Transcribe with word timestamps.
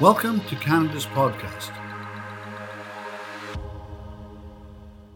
Welcome 0.00 0.40
to 0.46 0.56
Canada's 0.56 1.04
podcast. 1.04 1.70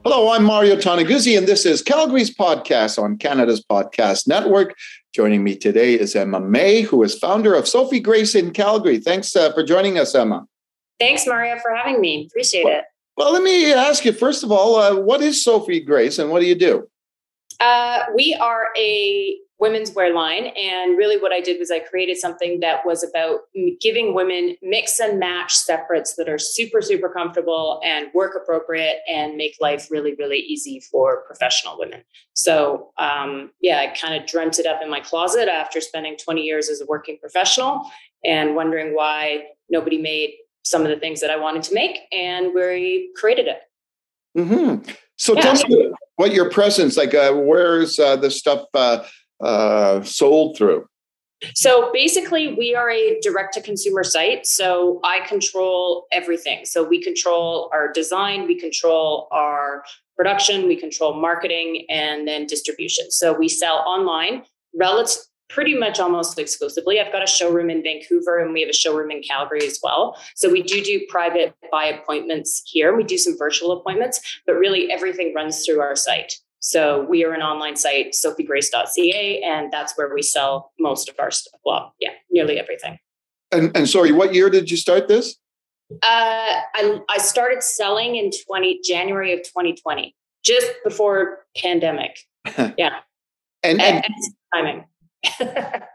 Hello, 0.04 0.30
I'm 0.30 0.44
Mario 0.44 0.76
Toneguzzi, 0.76 1.36
and 1.36 1.48
this 1.48 1.64
is 1.64 1.80
Calgary's 1.80 2.32
podcast 2.32 3.02
on 3.02 3.16
Canada's 3.16 3.64
Podcast 3.64 4.28
Network. 4.28 4.76
Joining 5.14 5.42
me 5.42 5.56
today 5.56 5.94
is 5.98 6.14
Emma 6.14 6.40
May, 6.40 6.82
who 6.82 7.02
is 7.02 7.18
founder 7.18 7.54
of 7.54 7.66
Sophie 7.66 8.00
Grace 8.00 8.34
in 8.34 8.52
Calgary. 8.52 8.98
Thanks 8.98 9.34
uh, 9.34 9.50
for 9.54 9.64
joining 9.64 9.98
us, 9.98 10.14
Emma. 10.14 10.46
Thanks, 11.00 11.26
Mario, 11.26 11.58
for 11.58 11.74
having 11.74 11.98
me. 11.98 12.26
Appreciate 12.26 12.64
well, 12.64 12.78
it. 12.78 12.84
Well, 13.16 13.32
let 13.32 13.42
me 13.42 13.72
ask 13.72 14.04
you 14.04 14.12
first 14.12 14.44
of 14.44 14.52
all, 14.52 14.76
uh, 14.76 15.00
what 15.00 15.22
is 15.22 15.42
Sophie 15.42 15.80
Grace 15.80 16.18
and 16.18 16.30
what 16.30 16.40
do 16.40 16.46
you 16.46 16.54
do? 16.54 16.86
Uh, 17.60 18.04
we 18.14 18.34
are 18.34 18.68
a 18.76 19.38
women's 19.58 19.92
wear 19.92 20.12
line. 20.12 20.46
And 20.48 20.98
really, 20.98 21.16
what 21.18 21.32
I 21.32 21.40
did 21.40 21.58
was 21.58 21.70
I 21.70 21.78
created 21.78 22.18
something 22.18 22.60
that 22.60 22.84
was 22.84 23.02
about 23.02 23.40
giving 23.80 24.14
women 24.14 24.56
mix 24.62 25.00
and 25.00 25.18
match 25.18 25.54
separates 25.54 26.14
that 26.16 26.28
are 26.28 26.38
super, 26.38 26.82
super 26.82 27.08
comfortable 27.08 27.80
and 27.84 28.08
work 28.12 28.36
appropriate 28.36 28.98
and 29.08 29.36
make 29.36 29.56
life 29.60 29.90
really, 29.90 30.14
really 30.14 30.38
easy 30.38 30.80
for 30.80 31.22
professional 31.22 31.78
women. 31.78 32.02
So, 32.34 32.90
um, 32.98 33.50
yeah, 33.60 33.78
I 33.78 33.96
kind 33.96 34.20
of 34.20 34.28
dreamt 34.28 34.58
it 34.58 34.66
up 34.66 34.82
in 34.82 34.90
my 34.90 35.00
closet 35.00 35.48
after 35.48 35.80
spending 35.80 36.16
20 36.16 36.42
years 36.42 36.68
as 36.68 36.80
a 36.80 36.86
working 36.86 37.18
professional 37.18 37.90
and 38.24 38.54
wondering 38.54 38.94
why 38.94 39.44
nobody 39.70 39.98
made 39.98 40.34
some 40.64 40.82
of 40.82 40.88
the 40.88 40.96
things 40.96 41.20
that 41.20 41.30
I 41.30 41.36
wanted 41.36 41.62
to 41.64 41.74
make. 41.74 42.00
And 42.12 42.52
we 42.52 43.10
created 43.16 43.46
it. 43.46 43.60
Mm-hmm. 44.36 44.92
So, 45.16 45.34
yeah. 45.34 45.40
tell 45.40 45.68
me 45.68 45.90
what 46.16 46.32
your 46.32 46.50
presence 46.50 46.96
like. 46.96 47.14
Uh, 47.14 47.32
where's 47.32 47.98
uh, 47.98 48.16
the 48.16 48.30
stuff? 48.30 48.64
Uh, 48.74 49.04
uh, 49.40 50.02
sold 50.02 50.56
through? 50.56 50.86
So 51.54 51.90
basically, 51.92 52.54
we 52.54 52.74
are 52.74 52.90
a 52.90 53.20
direct 53.20 53.54
to 53.54 53.60
consumer 53.60 54.02
site. 54.02 54.46
So 54.46 55.00
I 55.04 55.20
control 55.26 56.06
everything. 56.10 56.64
So 56.64 56.82
we 56.82 57.02
control 57.02 57.68
our 57.72 57.92
design, 57.92 58.46
we 58.46 58.58
control 58.58 59.28
our 59.30 59.84
production, 60.16 60.66
we 60.66 60.76
control 60.76 61.20
marketing, 61.20 61.84
and 61.90 62.26
then 62.26 62.46
distribution. 62.46 63.10
So 63.10 63.34
we 63.34 63.48
sell 63.48 63.84
online, 63.86 64.44
relative 64.74 65.24
pretty 65.48 65.74
much 65.74 65.98
almost 66.00 66.38
exclusively. 66.38 67.00
I've 67.00 67.12
got 67.12 67.22
a 67.22 67.26
showroom 67.26 67.70
in 67.70 67.82
Vancouver 67.82 68.38
and 68.38 68.52
we 68.52 68.60
have 68.60 68.70
a 68.70 68.74
showroom 68.74 69.10
in 69.10 69.22
Calgary 69.22 69.64
as 69.66 69.78
well. 69.82 70.16
So 70.34 70.50
we 70.50 70.62
do 70.62 70.82
do 70.82 71.00
private 71.08 71.54
by 71.70 71.84
appointments 71.84 72.62
here. 72.66 72.96
We 72.96 73.04
do 73.04 73.18
some 73.18 73.36
virtual 73.38 73.72
appointments, 73.72 74.20
but 74.46 74.54
really 74.54 74.90
everything 74.90 75.34
runs 75.34 75.64
through 75.64 75.80
our 75.80 75.96
site. 75.96 76.34
So 76.60 77.06
we 77.08 77.24
are 77.24 77.32
an 77.32 77.42
online 77.42 77.76
site, 77.76 78.12
sophiegrace.ca, 78.12 79.42
and 79.42 79.72
that's 79.72 79.96
where 79.96 80.12
we 80.12 80.22
sell 80.22 80.72
most 80.80 81.08
of 81.08 81.14
our 81.20 81.30
stuff. 81.30 81.60
Well, 81.64 81.94
yeah, 82.00 82.10
nearly 82.30 82.58
everything. 82.58 82.98
And, 83.52 83.76
and 83.76 83.88
sorry, 83.88 84.10
what 84.10 84.34
year 84.34 84.50
did 84.50 84.70
you 84.70 84.76
start 84.76 85.06
this? 85.06 85.36
Uh, 85.92 85.96
I, 86.02 87.00
I 87.08 87.18
started 87.18 87.62
selling 87.62 88.16
in 88.16 88.32
20 88.46 88.80
January 88.82 89.32
of 89.32 89.40
2020, 89.44 90.14
just 90.44 90.66
before 90.84 91.46
pandemic. 91.56 92.18
Yeah. 92.78 93.00
and, 93.62 93.80
and, 93.80 94.04
and 94.04 94.14
timing. 94.54 94.84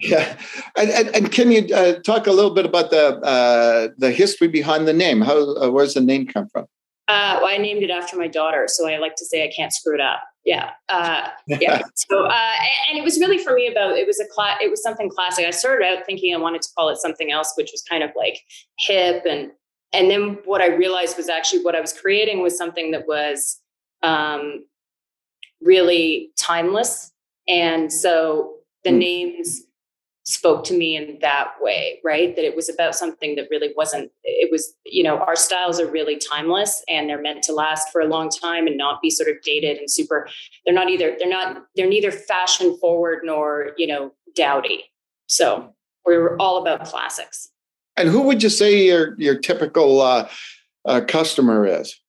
Yeah, 0.02 0.38
and, 0.78 0.90
and, 0.90 1.16
and, 1.16 1.32
can 1.32 1.52
you 1.52 1.74
uh, 1.74 1.94
talk 2.00 2.28
a 2.28 2.32
little 2.32 2.52
bit 2.52 2.66
about 2.66 2.90
the 2.92 3.18
uh, 3.18 3.90
the 3.98 4.12
history 4.12 4.48
behind 4.48 4.88
the 4.88 4.94
name? 4.94 5.22
How 5.22 5.56
uh, 5.56 5.70
where's 5.70 5.94
the 5.94 6.02
name 6.02 6.28
come 6.28 6.48
from? 6.48 6.66
Uh, 7.08 7.40
well, 7.42 7.54
I 7.54 7.58
named 7.58 7.84
it 7.84 7.90
after 7.90 8.16
my 8.16 8.28
daughter, 8.28 8.68
so 8.70 8.88
I 8.88 8.98
like 8.98 9.16
to 9.18 9.26
say 9.26 9.44
I 9.44 9.52
can't 9.54 9.74
screw 9.74 9.96
it 9.96 10.00
up. 10.00 10.24
Yeah, 10.46 10.72
uh, 10.88 11.28
yeah. 11.46 11.82
so, 11.96 12.26
uh, 12.26 12.54
and 12.90 12.98
it 12.98 13.04
was 13.04 13.20
really 13.20 13.38
for 13.38 13.54
me 13.54 13.68
about 13.68 13.98
it 13.98 14.08
was 14.08 14.20
a 14.20 14.26
class. 14.34 14.58
It 14.62 14.70
was 14.70 14.82
something 14.82 15.10
classic. 15.10 15.46
I 15.46 15.52
started 15.52 15.86
out 15.86 16.06
thinking 16.06 16.34
I 16.34 16.38
wanted 16.38 16.62
to 16.62 16.70
call 16.78 16.90
it 16.90 16.98
something 16.98 17.32
else, 17.32 17.54
which 17.58 17.72
was 17.74 17.82
kind 17.84 18.02
of 18.02 18.12
like 18.16 18.40
hip, 18.80 19.24
and 19.30 19.52
and 19.92 20.10
then 20.10 20.40
what 20.46 20.62
I 20.62 20.68
realized 20.68 21.18
was 21.18 21.28
actually 21.28 21.64
what 21.64 21.76
I 21.76 21.82
was 21.82 21.92
creating 21.92 22.42
was 22.42 22.58
something 22.58 22.92
that 22.92 23.08
was 23.08 23.60
um, 24.04 24.66
really 25.62 26.32
timeless, 26.38 27.12
and 27.48 27.92
so 27.92 28.61
the 28.84 28.92
mm. 28.92 29.00
names 29.00 29.62
spoke 30.24 30.64
to 30.64 30.78
me 30.78 30.96
in 30.96 31.18
that 31.22 31.54
way, 31.60 32.00
right? 32.04 32.36
That 32.36 32.46
it 32.46 32.56
was 32.56 32.70
about 32.70 32.96
something 32.96 33.36
that 33.36 33.48
really 33.50 33.74
wasn't, 33.76 34.12
it 34.24 34.52
was, 34.52 34.74
you 34.86 35.02
know, 35.02 35.18
our 35.18 35.36
styles 35.36 35.80
are 35.80 35.90
really 35.90 36.18
timeless 36.18 36.84
and 36.88 37.10
they're 37.10 37.22
meant 37.22 37.44
to 37.44 37.54
last 37.54 37.90
for 37.92 38.02
a 38.02 38.06
long 38.06 38.30
time 38.30 38.68
and 38.68 38.78
not 38.78 39.02
be 39.02 39.10
sort 39.10 39.30
of 39.30 39.42
dated 39.44 39.78
and 39.78 39.90
super, 39.90 40.30
they're 40.64 40.76
not 40.76 40.90
either, 40.90 41.16
they're 41.18 41.28
not, 41.28 41.64
they're 41.76 41.90
neither 41.90 42.12
fashion 42.12 42.78
forward 42.78 43.22
nor, 43.24 43.72
you 43.78 43.88
know, 43.88 44.14
dowdy. 44.36 44.84
So 45.28 45.74
we're 46.06 46.38
all 46.38 46.62
about 46.62 46.86
classics. 46.86 47.50
And 47.98 48.08
who 48.08 48.22
would 48.22 48.44
you 48.44 48.50
say 48.50 48.86
your, 48.86 49.16
your 49.18 49.40
typical 49.40 50.02
uh, 50.02 50.30
uh, 50.86 51.02
customer 51.08 51.66
is? 51.66 52.00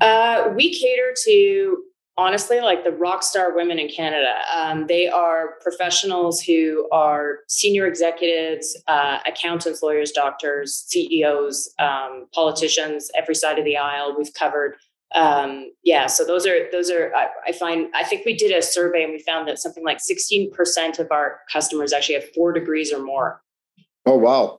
Uh, 0.00 0.50
we 0.54 0.72
cater 0.72 1.14
to 1.24 1.82
honestly 2.18 2.60
like 2.60 2.82
the 2.82 2.90
rock 2.90 3.22
star 3.22 3.54
women 3.54 3.78
in 3.78 3.88
Canada. 3.88 4.34
Um, 4.54 4.88
they 4.88 5.08
are 5.08 5.54
professionals 5.62 6.42
who 6.42 6.88
are 6.90 7.38
senior 7.46 7.86
executives, 7.86 8.76
uh, 8.88 9.20
accountants, 9.24 9.82
lawyers, 9.82 10.10
doctors, 10.10 10.84
CEOs, 10.88 11.72
um, 11.78 12.26
politicians, 12.34 13.08
every 13.16 13.36
side 13.36 13.58
of 13.58 13.64
the 13.64 13.76
aisle. 13.76 14.14
We've 14.18 14.34
covered. 14.34 14.76
Um, 15.14 15.70
yeah, 15.84 16.06
so 16.06 16.24
those 16.24 16.46
are 16.46 16.70
those 16.70 16.90
are. 16.90 17.14
I, 17.14 17.28
I, 17.46 17.52
find. 17.52 17.88
I 17.94 18.04
think 18.04 18.26
we 18.26 18.36
did 18.36 18.54
a 18.54 18.60
survey 18.60 19.04
and 19.04 19.12
we 19.12 19.20
found 19.20 19.48
that 19.48 19.58
something 19.58 19.84
like 19.84 20.00
sixteen 20.00 20.52
percent 20.52 20.98
of 20.98 21.10
our 21.10 21.40
customers 21.50 21.94
actually 21.94 22.16
have 22.16 22.28
four 22.34 22.52
degrees 22.52 22.92
or 22.92 23.02
more. 23.02 23.40
Oh 24.04 24.18
wow! 24.18 24.58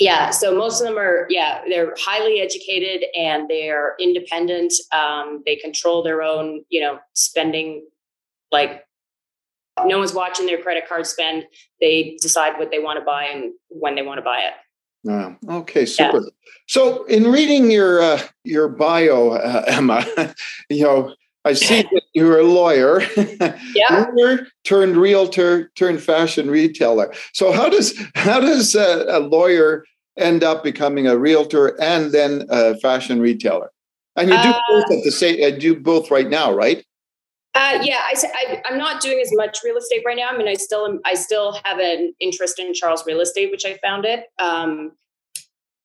Yeah, 0.00 0.30
so 0.30 0.56
most 0.56 0.80
of 0.80 0.88
them 0.88 0.96
are, 0.96 1.26
yeah, 1.28 1.60
they're 1.68 1.94
highly 1.98 2.40
educated 2.40 3.04
and 3.14 3.50
they're 3.50 3.96
independent. 4.00 4.72
Um, 4.92 5.42
they 5.44 5.56
control 5.56 6.02
their 6.02 6.22
own, 6.22 6.64
you 6.70 6.80
know, 6.80 6.98
spending. 7.12 7.86
Like, 8.50 8.86
no 9.84 9.98
one's 9.98 10.14
watching 10.14 10.46
their 10.46 10.60
credit 10.60 10.88
card 10.88 11.06
spend. 11.06 11.44
They 11.82 12.16
decide 12.22 12.58
what 12.58 12.70
they 12.70 12.78
want 12.78 12.98
to 12.98 13.04
buy 13.04 13.24
and 13.24 13.52
when 13.68 13.94
they 13.94 14.00
want 14.00 14.16
to 14.16 14.22
buy 14.22 14.40
it. 14.40 14.54
Oh, 15.06 15.58
okay, 15.58 15.84
super. 15.84 16.20
Yeah. 16.20 16.28
So, 16.66 17.04
in 17.04 17.30
reading 17.30 17.70
your 17.70 18.00
uh, 18.00 18.20
your 18.44 18.68
bio, 18.68 19.30
uh, 19.30 19.64
Emma, 19.66 20.04
you 20.70 20.84
know, 20.84 21.14
I 21.44 21.52
see 21.52 21.84
you're 22.12 22.40
a 22.40 22.44
lawyer, 22.44 23.02
yeah. 23.74 24.10
lawyer 24.14 24.46
turned 24.64 24.96
realtor 24.96 25.70
turned 25.76 26.00
fashion 26.00 26.50
retailer. 26.50 27.12
So 27.32 27.52
how 27.52 27.68
does 27.68 27.98
how 28.14 28.40
does 28.40 28.74
a, 28.74 29.06
a, 29.08 29.20
lawyer 29.20 29.84
end 30.18 30.42
up 30.42 30.64
becoming 30.64 31.06
a 31.06 31.16
realtor 31.16 31.80
and 31.80 32.12
then 32.12 32.46
a 32.50 32.76
fashion 32.78 33.20
retailer? 33.20 33.70
And 34.16 34.28
you 34.28 34.42
do 34.42 34.48
uh, 34.48 34.60
both 34.68 34.90
at 34.90 35.04
the 35.04 35.12
same. 35.12 35.42
Uh, 35.42 35.56
do 35.56 35.78
both 35.78 36.10
right 36.10 36.28
now, 36.28 36.52
right? 36.52 36.84
Uh, 37.54 37.80
yeah, 37.82 37.98
I, 37.98 38.60
I, 38.66 38.70
am 38.70 38.78
not 38.78 39.00
doing 39.00 39.20
as 39.20 39.30
much 39.32 39.58
real 39.64 39.76
estate 39.76 40.02
right 40.06 40.16
now. 40.16 40.28
I 40.30 40.36
mean, 40.36 40.46
I 40.46 40.54
still 40.54 40.98
I 41.04 41.14
still 41.14 41.58
have 41.64 41.78
an 41.78 42.14
interest 42.20 42.58
in 42.58 42.74
Charles 42.74 43.04
Real 43.06 43.20
Estate, 43.20 43.50
which 43.50 43.64
I 43.64 43.78
founded. 43.82 44.20
Um, 44.38 44.92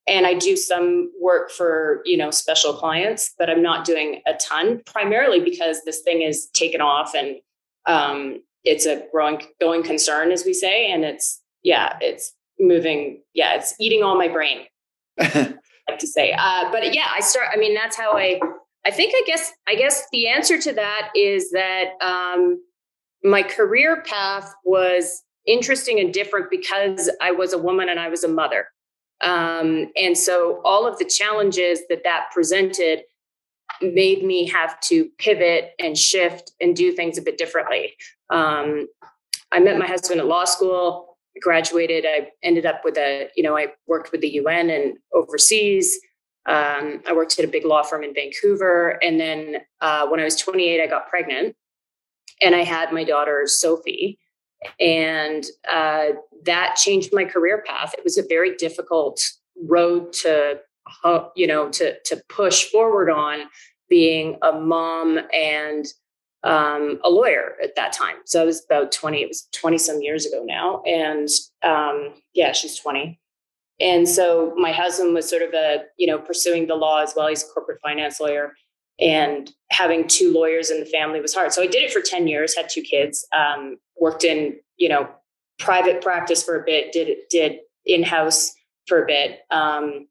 and 0.08 0.28
I 0.28 0.36
do 0.36 0.56
some 0.56 1.12
work 1.20 1.52
for 1.52 2.02
you 2.06 2.18
know 2.18 2.32
special 2.32 2.74
clients, 2.74 3.34
but 3.38 3.50
I'm 3.50 3.62
not 3.62 3.86
doing 3.86 4.22
a 4.28 4.34
ton. 4.36 4.82
Primarily 4.86 5.40
because 5.40 5.84
this 5.86 6.02
thing 6.02 6.22
is 6.22 6.48
taken 6.48 6.82
off 6.82 7.14
and 7.16 7.38
um, 7.86 8.42
it's 8.64 8.86
a 8.86 9.04
growing 9.12 9.42
going 9.60 9.84
concern, 9.84 10.32
as 10.32 10.46
we 10.46 10.54
say, 10.54 10.92
and 10.92 11.04
it's 11.04 11.42
yeah, 11.64 11.98
it's 12.02 12.34
moving. 12.60 13.22
Yeah, 13.34 13.56
it's 13.56 13.76
eating 13.80 14.04
all 14.04 14.18
my 14.18 14.28
brain. 14.28 14.66
like 15.18 16.00
to 16.00 16.08
say, 16.08 16.34
uh, 16.38 16.72
but 16.72 16.94
yeah, 16.94 17.08
I 17.14 17.22
start. 17.22 17.48
I 17.54 17.58
mean, 17.58 17.74
that's 17.74 17.98
how 17.98 18.18
I. 18.18 18.40
I 18.88 18.92
think 18.92 19.14
I 19.16 19.24
guess 19.26 19.52
I 19.68 19.76
guess 19.76 20.06
the 20.12 20.28
answer 20.28 20.60
to 20.62 20.74
that 20.74 21.10
is 21.16 21.52
that 21.52 21.94
um, 22.02 22.62
my 23.24 23.42
career 23.42 24.04
path 24.04 24.54
was 24.64 25.24
interesting 25.48 26.00
and 26.00 26.14
different 26.14 26.50
because 26.50 27.10
I 27.22 27.32
was 27.32 27.54
a 27.54 27.58
woman 27.58 27.90
and 27.90 28.00
I 28.00 28.10
was 28.10 28.24
a 28.24 28.28
mother. 28.28 28.68
Um, 29.22 29.92
and 29.96 30.18
so 30.18 30.62
all 30.64 30.88
of 30.88 30.97
the 31.00 31.06
challenges 31.06 31.82
that 31.90 32.03
that 32.03 32.28
presented 32.34 33.02
made 33.82 34.23
me 34.23 34.47
have 34.47 34.79
to 34.79 35.09
pivot 35.17 35.72
and 35.79 35.97
shift 35.97 36.52
and 36.62 36.76
do 36.76 36.91
things 36.91 37.17
a 37.17 37.22
bit 37.22 37.38
differently. 37.38 37.94
Um, 38.29 38.88
I 39.52 39.59
met 39.59 39.78
my 39.78 39.88
husband 39.88 40.20
at 40.20 40.28
law 40.28 40.46
school, 40.46 41.17
graduated. 41.41 42.06
I 42.06 42.29
ended 42.44 42.66
up 42.66 42.82
with 42.84 42.97
a, 42.97 43.29
you 43.35 43.44
know, 43.44 43.58
I 43.58 43.67
worked 43.88 44.12
with 44.12 44.22
the 44.22 44.29
UN 44.29 44.70
and 44.70 44.97
overseas. 45.14 45.97
Um, 46.46 47.02
I 47.08 47.14
worked 47.14 47.38
at 47.40 47.46
a 47.46 47.50
big 47.50 47.66
law 47.66 47.84
firm 47.84 48.03
in 48.03 48.14
Vancouver. 48.14 49.00
And 49.03 49.20
then 49.20 49.58
uh, 49.82 50.08
when 50.08 50.20
I 50.20 50.23
was 50.23 50.35
28, 50.35 50.82
I 50.82 50.88
got 50.88 51.09
pregnant 51.09 51.56
and 52.41 52.56
I 52.56 52.64
had 52.64 52.91
my 52.91 53.03
daughter, 53.03 53.44
Sophie 53.46 54.20
and 54.79 55.46
uh, 55.72 56.07
that 56.46 56.75
changed 56.75 57.11
my 57.13 57.25
career 57.25 57.63
path. 57.66 57.93
It 57.97 58.03
was 58.03 58.17
a 58.17 58.23
very 58.28 58.55
difficult 58.55 59.22
road 59.63 60.13
to, 60.13 60.59
you 61.35 61.47
know, 61.47 61.69
to 61.69 61.99
to 62.05 62.22
push 62.29 62.66
forward 62.66 63.09
on 63.09 63.41
being 63.90 64.37
a 64.41 64.52
mom 64.53 65.19
and 65.34 65.85
um, 66.43 66.99
a 67.03 67.09
lawyer 67.09 67.55
at 67.63 67.75
that 67.75 67.91
time. 67.93 68.17
So 68.25 68.41
I 68.41 68.46
was 68.46 68.63
about 68.63 68.91
20, 68.91 69.22
it 69.22 69.28
was 69.28 69.47
20 69.52 69.78
some 69.79 70.02
years 70.02 70.25
ago 70.28 70.43
now. 70.46 70.84
And 70.85 71.28
um, 71.63 72.13
yeah, 72.34 72.52
she's 72.52 72.78
20. 72.78 73.19
and 73.79 74.07
so 74.07 74.53
my 74.55 74.72
husband 74.72 75.13
was 75.13 75.29
sort 75.29 75.41
of 75.41 75.53
a 75.53 75.84
you 75.97 76.07
know 76.07 76.17
pursuing 76.17 76.67
the 76.67 76.75
law 76.75 77.02
as 77.02 77.13
well 77.16 77.28
he's 77.28 77.43
a 77.43 77.47
corporate 77.47 77.79
finance 77.81 78.19
lawyer 78.19 78.53
and 79.00 79.52
having 79.72 80.08
two 80.08 80.34
lawyers 80.34 80.70
in 80.70 80.80
the 80.80 80.86
family 80.86 81.20
was 81.22 81.34
hard. 81.34 81.52
So 81.52 81.62
i 81.62 81.68
did 81.68 81.84
it 81.84 81.92
for 81.92 82.02
10 82.02 82.28
years 82.28 82.56
had 82.56 82.70
two 82.70 82.82
kids 82.82 83.28
um, 83.36 83.78
worked 84.00 84.24
in 84.24 84.58
you 84.78 84.90
know 84.90 85.09
private 85.59 86.02
practice 86.02 86.44
for 86.44 86.59
a 86.59 86.66
bit 86.66 86.92
did 86.92 87.18
did 87.30 87.59
in-house 87.86 88.53
for 88.88 89.03
a 89.03 89.08
bit 89.08 89.40
um, 89.52 90.08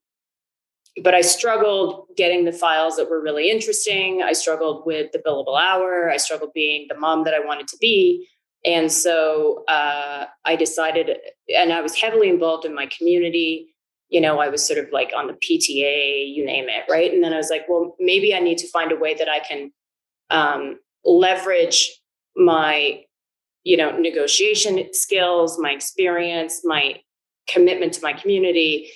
but 1.02 1.14
i 1.14 1.20
struggled 1.20 2.04
getting 2.16 2.44
the 2.44 2.52
files 2.52 2.96
that 2.96 3.10
were 3.10 3.20
really 3.20 3.50
interesting. 3.50 4.22
I 4.22 4.32
struggled 4.32 4.84
with 4.86 5.12
the 5.12 5.18
billable 5.18 5.60
hour. 5.60 6.10
I 6.10 6.16
struggled 6.16 6.52
being 6.52 6.86
the 6.88 6.98
mom 6.98 7.24
that 7.24 7.34
i 7.34 7.40
wanted 7.40 7.68
to 7.68 7.76
be. 7.80 8.28
And 8.64 8.90
so 8.90 9.64
uh, 9.68 10.24
I 10.44 10.56
decided, 10.56 11.18
and 11.54 11.72
I 11.72 11.82
was 11.82 11.94
heavily 11.94 12.30
involved 12.30 12.64
in 12.64 12.74
my 12.74 12.86
community. 12.86 13.73
You 14.08 14.20
know, 14.20 14.38
I 14.38 14.48
was 14.48 14.66
sort 14.66 14.78
of 14.78 14.86
like 14.92 15.12
on 15.16 15.26
the 15.26 15.32
PTA, 15.34 16.34
you 16.34 16.44
name 16.44 16.66
it, 16.68 16.84
right? 16.90 17.12
And 17.12 17.22
then 17.22 17.32
I 17.32 17.36
was 17.36 17.50
like, 17.50 17.66
well, 17.68 17.96
maybe 17.98 18.34
I 18.34 18.38
need 18.38 18.58
to 18.58 18.68
find 18.68 18.92
a 18.92 18.96
way 18.96 19.14
that 19.14 19.28
I 19.28 19.40
can 19.40 19.72
um, 20.30 20.78
leverage 21.04 21.90
my, 22.36 23.02
you 23.64 23.76
know, 23.76 23.96
negotiation 23.96 24.92
skills, 24.92 25.58
my 25.58 25.70
experience, 25.70 26.60
my 26.64 27.00
commitment 27.48 27.92
to 27.94 28.02
my 28.02 28.12
community 28.12 28.90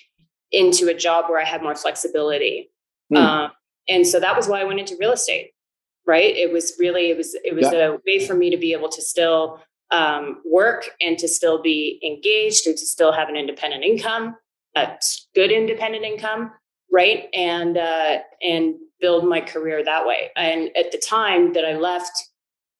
into 0.52 0.88
a 0.88 0.94
job 0.94 1.26
where 1.28 1.40
I 1.40 1.44
had 1.44 1.62
more 1.62 1.74
flexibility. 1.74 2.70
Mm. 3.12 3.18
Um, 3.18 3.50
and 3.88 4.06
so 4.06 4.20
that 4.20 4.36
was 4.36 4.46
why 4.46 4.60
I 4.60 4.64
went 4.64 4.80
into 4.80 4.96
real 5.00 5.12
estate 5.12 5.52
right 6.08 6.34
it 6.36 6.52
was 6.52 6.72
really 6.80 7.10
it 7.10 7.16
was 7.16 7.36
it 7.44 7.54
was 7.54 7.70
yeah. 7.70 7.90
a 7.90 7.98
way 8.06 8.26
for 8.26 8.34
me 8.34 8.50
to 8.50 8.56
be 8.56 8.72
able 8.72 8.88
to 8.88 9.02
still 9.02 9.60
um, 9.90 10.42
work 10.44 10.90
and 11.00 11.16
to 11.18 11.28
still 11.28 11.62
be 11.62 11.98
engaged 12.04 12.66
and 12.66 12.76
to 12.76 12.84
still 12.84 13.12
have 13.12 13.28
an 13.28 13.36
independent 13.36 13.84
income 13.84 14.34
a 14.76 14.88
good 15.34 15.50
independent 15.50 16.04
income 16.04 16.52
right 16.90 17.28
and 17.34 17.76
uh, 17.76 18.18
and 18.42 18.74
build 19.00 19.24
my 19.24 19.40
career 19.40 19.84
that 19.84 20.06
way 20.06 20.30
and 20.36 20.70
at 20.76 20.90
the 20.92 20.98
time 20.98 21.52
that 21.52 21.64
i 21.64 21.74
left 21.74 22.30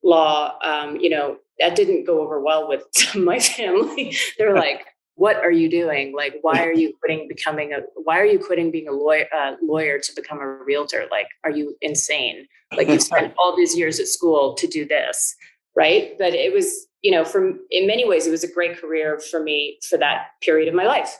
law 0.02 0.56
um, 0.62 0.96
you 0.96 1.10
know 1.10 1.36
that 1.58 1.74
didn't 1.74 2.04
go 2.04 2.20
over 2.20 2.40
well 2.40 2.68
with 2.68 2.84
my 3.14 3.38
family 3.38 4.16
they're 4.38 4.54
like 4.54 4.86
what 5.18 5.34
are 5.38 5.50
you 5.50 5.68
doing? 5.68 6.14
Like, 6.14 6.34
why 6.42 6.62
are 6.64 6.72
you 6.72 6.94
quitting 7.00 7.26
becoming 7.26 7.72
a, 7.72 7.78
why 7.96 8.20
are 8.20 8.24
you 8.24 8.38
quitting 8.38 8.70
being 8.70 8.86
a 8.86 8.92
lawyer, 8.92 9.26
uh, 9.36 9.54
lawyer 9.60 9.98
to 9.98 10.12
become 10.14 10.38
a 10.38 10.46
realtor? 10.64 11.06
Like, 11.10 11.26
are 11.42 11.50
you 11.50 11.76
insane? 11.82 12.46
Like 12.76 12.86
you 12.86 13.00
spent 13.00 13.34
all 13.36 13.56
these 13.56 13.76
years 13.76 13.98
at 13.98 14.06
school 14.06 14.54
to 14.54 14.68
do 14.68 14.86
this. 14.86 15.34
Right. 15.74 16.16
But 16.18 16.34
it 16.34 16.52
was, 16.52 16.86
you 17.02 17.10
know, 17.10 17.24
from 17.24 17.60
in 17.70 17.88
many 17.88 18.08
ways, 18.08 18.28
it 18.28 18.30
was 18.30 18.44
a 18.44 18.52
great 18.52 18.80
career 18.80 19.18
for 19.18 19.42
me 19.42 19.78
for 19.88 19.98
that 19.98 20.28
period 20.40 20.68
of 20.68 20.74
my 20.74 20.84
life. 20.84 21.16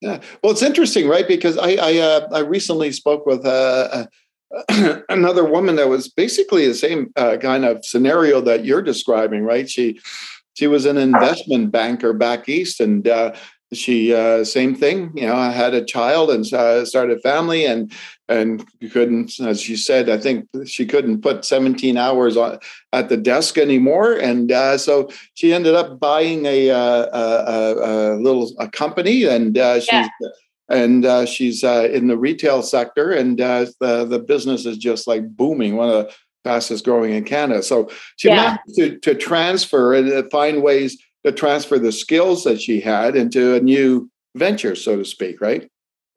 Yeah. 0.00 0.20
Well, 0.42 0.52
it's 0.52 0.62
interesting, 0.62 1.08
right? 1.08 1.26
Because 1.26 1.56
I, 1.56 1.76
I, 1.80 1.98
uh, 1.98 2.28
I 2.32 2.38
recently 2.40 2.92
spoke 2.92 3.24
with, 3.24 3.46
uh, 3.46 4.06
uh, 4.70 5.00
another 5.08 5.44
woman 5.44 5.76
that 5.76 5.88
was 5.88 6.08
basically 6.08 6.66
the 6.66 6.74
same 6.74 7.12
uh, 7.16 7.36
kind 7.38 7.64
of 7.64 7.84
scenario 7.84 8.40
that 8.42 8.64
you're 8.64 8.82
describing, 8.82 9.42
right? 9.42 9.68
She 9.68 10.00
she 10.54 10.66
was 10.66 10.86
an 10.86 10.96
investment 10.96 11.70
banker 11.70 12.14
back 12.14 12.48
east, 12.48 12.80
and 12.80 13.06
uh, 13.06 13.34
she 13.74 14.14
uh, 14.14 14.44
same 14.44 14.74
thing. 14.74 15.12
You 15.14 15.26
know, 15.26 15.36
I 15.36 15.50
had 15.50 15.74
a 15.74 15.84
child 15.84 16.30
and 16.30 16.46
started 16.46 17.18
a 17.18 17.20
family, 17.20 17.66
and 17.66 17.92
and 18.28 18.64
couldn't, 18.90 19.38
as 19.40 19.60
she 19.60 19.76
said, 19.76 20.08
I 20.08 20.18
think 20.18 20.48
she 20.66 20.84
couldn't 20.84 21.22
put 21.22 21.44
17 21.44 21.96
hours 21.96 22.36
on, 22.36 22.58
at 22.92 23.08
the 23.08 23.16
desk 23.16 23.56
anymore, 23.58 24.14
and 24.14 24.50
uh, 24.50 24.78
so 24.78 25.08
she 25.34 25.52
ended 25.52 25.74
up 25.74 26.00
buying 26.00 26.44
a, 26.46 26.70
uh, 26.70 27.06
a, 27.12 27.44
a, 27.52 28.16
a 28.16 28.18
little 28.20 28.52
a 28.58 28.68
company, 28.68 29.24
and 29.24 29.56
uh, 29.58 29.80
she's. 29.80 29.90
Yeah 29.90 30.28
and 30.68 31.04
uh, 31.04 31.24
she's 31.24 31.62
uh, 31.62 31.88
in 31.92 32.08
the 32.08 32.18
retail 32.18 32.60
sector, 32.60 33.12
and 33.12 33.40
uh, 33.40 33.66
the 33.78 34.04
the 34.04 34.18
business 34.18 34.66
is 34.66 34.76
just 34.76 35.06
like 35.06 35.36
booming. 35.36 35.76
One 35.76 35.88
of 35.88 35.94
the 36.06 36.14
fastest 36.46 36.84
growing 36.84 37.12
in 37.12 37.24
Canada. 37.24 37.62
So 37.62 37.90
she 38.16 38.28
yeah. 38.28 38.34
managed 38.66 38.76
to, 38.76 38.98
to 39.00 39.14
transfer 39.14 39.94
and 39.94 40.30
find 40.30 40.62
ways 40.62 40.96
to 41.24 41.32
transfer 41.32 41.78
the 41.78 41.90
skills 41.90 42.44
that 42.44 42.60
she 42.60 42.80
had 42.80 43.16
into 43.16 43.56
a 43.56 43.60
new 43.60 44.08
venture, 44.36 44.76
so 44.76 44.96
to 44.96 45.04
speak, 45.04 45.40
right? 45.40 45.68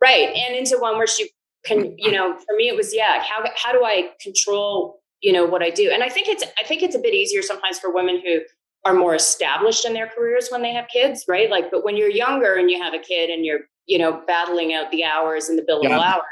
Right. 0.02 0.30
And 0.30 0.56
into 0.56 0.78
one 0.80 0.98
where 0.98 1.08
she 1.08 1.32
can, 1.66 1.96
you 1.98 2.12
know, 2.12 2.38
for 2.38 2.56
me 2.56 2.70
it 2.70 2.76
was, 2.76 2.96
yeah, 2.96 3.22
how 3.22 3.44
how 3.56 3.72
do 3.72 3.84
I 3.84 4.12
control, 4.22 5.02
you 5.22 5.34
know, 5.34 5.46
what 5.46 5.62
I 5.62 5.70
do? 5.70 5.90
And 5.92 6.04
I 6.04 6.10
think 6.10 6.28
it's 6.28 6.44
I 6.58 6.64
think 6.66 6.82
it's 6.82 6.96
a 6.96 7.00
bit 7.00 7.14
easier 7.14 7.42
sometimes 7.42 7.80
for 7.80 7.94
women 7.94 8.22
who 8.24 8.40
are 8.86 8.94
more 8.94 9.14
established 9.14 9.86
in 9.86 9.94
their 9.94 10.08
careers 10.08 10.50
when 10.50 10.62
they 10.62 10.72
have 10.74 10.88
kids, 10.88 11.26
right? 11.28 11.50
Like, 11.50 11.70
but 11.70 11.84
when 11.84 11.98
you're 11.98 12.10
younger 12.10 12.56
and 12.56 12.72
you 12.72 12.82
have 12.82 12.94
a 12.94 13.00
kid 13.00 13.30
and 13.30 13.46
you're, 13.46 13.62
you 13.88 13.98
know, 13.98 14.22
battling 14.26 14.74
out 14.74 14.90
the 14.92 15.04
hours 15.04 15.50
and 15.50 15.60
the 15.60 15.64
billable 15.64 15.90
yeah. 15.90 16.00
hour, 16.00 16.24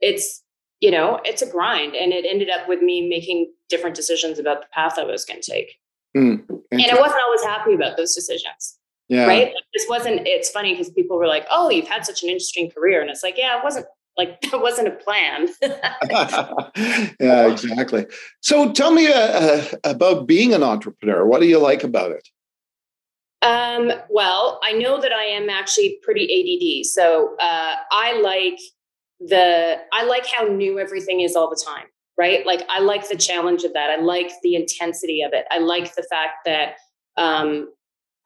it's 0.00 0.42
you 0.80 0.90
know, 0.90 1.18
it's 1.24 1.40
a 1.40 1.50
grind. 1.50 1.94
And 1.94 2.12
it 2.12 2.26
ended 2.28 2.50
up 2.50 2.68
with 2.68 2.82
me 2.82 3.08
making 3.08 3.50
different 3.70 3.96
decisions 3.96 4.38
about 4.38 4.60
the 4.60 4.68
path 4.72 4.98
I 4.98 5.04
was 5.04 5.24
going 5.24 5.40
to 5.40 5.50
take. 5.50 5.78
Mm, 6.14 6.46
and 6.70 6.82
I 6.82 7.00
wasn't 7.00 7.22
always 7.24 7.42
happy 7.42 7.72
about 7.72 7.96
those 7.96 8.14
decisions. 8.14 8.78
Yeah. 9.08 9.26
Right. 9.26 9.46
Like 9.46 9.64
this 9.72 9.86
wasn't, 9.88 10.26
it's 10.26 10.50
funny 10.50 10.72
because 10.72 10.90
people 10.90 11.16
were 11.16 11.26
like, 11.26 11.46
oh, 11.50 11.70
you've 11.70 11.88
had 11.88 12.04
such 12.04 12.22
an 12.22 12.28
interesting 12.28 12.70
career. 12.70 13.00
And 13.00 13.10
it's 13.10 13.22
like, 13.22 13.36
yeah, 13.38 13.58
it 13.58 13.64
wasn't 13.64 13.86
like 14.16 14.40
that 14.50 14.60
wasn't 14.60 14.88
a 14.88 14.92
plan. 14.92 15.48
yeah, 17.20 17.50
exactly. 17.50 18.06
So 18.40 18.72
tell 18.72 18.92
me 18.92 19.08
uh, 19.08 19.14
uh, 19.14 19.64
about 19.84 20.26
being 20.26 20.54
an 20.54 20.62
entrepreneur. 20.62 21.26
What 21.26 21.40
do 21.40 21.46
you 21.46 21.58
like 21.58 21.84
about 21.84 22.12
it? 22.12 22.28
Um, 23.42 23.92
well, 24.08 24.58
I 24.64 24.72
know 24.72 25.00
that 25.00 25.12
I 25.12 25.24
am 25.24 25.50
actually 25.50 25.98
pretty 26.02 26.24
ADD. 26.24 26.86
So 26.86 27.36
uh, 27.38 27.74
I 27.92 28.18
like 28.20 28.58
the 29.20 29.76
I 29.92 30.04
like 30.04 30.26
how 30.26 30.44
new 30.44 30.78
everything 30.78 31.20
is 31.20 31.36
all 31.36 31.50
the 31.50 31.62
time, 31.62 31.86
right? 32.16 32.44
Like 32.46 32.64
I 32.68 32.80
like 32.80 33.08
the 33.08 33.16
challenge 33.16 33.64
of 33.64 33.72
that. 33.74 33.90
I 33.90 34.00
like 34.00 34.32
the 34.42 34.54
intensity 34.54 35.22
of 35.22 35.32
it. 35.32 35.44
I 35.50 35.58
like 35.58 35.94
the 35.94 36.04
fact 36.04 36.38
that 36.46 36.76
um, 37.16 37.68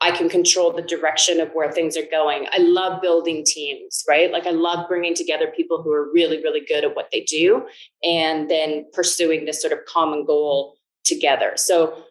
I 0.01 0.13
can 0.13 0.29
control 0.29 0.73
the 0.73 0.83
direction 0.83 1.41
of 1.41 1.51
where 1.51 1.73
things 1.73 1.97
are 1.97 2.07
going. 2.09 2.47
I 2.53 2.59
love 2.59 3.03
building 3.03 3.45
teams, 3.45 4.05
right? 4.09 4.31
Like 4.31 4.47
I 4.47 4.51
love 4.51 4.89
bringing 4.89 5.15
together 5.15 5.49
people 5.49 5.83
who 5.83 5.93
are 5.93 6.13
really, 6.13 6.41
really 6.43 6.65
good 6.65 6.85
at 6.85 6.95
what 6.95 7.09
they 7.11 7.23
do 7.23 7.67
and 8.05 8.49
then 8.49 8.87
pursuing 8.93 9.45
this 9.45 9.61
sort 9.61 9.73
of 9.73 9.81
common 9.87 10.25
goal 10.25 10.77
together. 11.05 11.53
So, 11.57 12.05